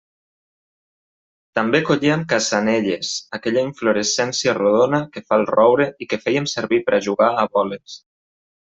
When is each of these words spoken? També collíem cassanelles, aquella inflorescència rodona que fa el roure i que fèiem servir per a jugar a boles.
També 1.59 1.81
collíem 1.89 2.23
cassanelles, 2.31 3.13
aquella 3.39 3.65
inflorescència 3.67 4.57
rodona 4.61 5.05
que 5.15 5.27
fa 5.29 5.41
el 5.43 5.49
roure 5.55 5.91
i 6.07 6.11
que 6.15 6.23
fèiem 6.27 6.53
servir 6.59 6.85
per 6.91 7.01
a 7.01 7.05
jugar 7.11 7.33
a 7.33 7.49
boles. 7.57 8.05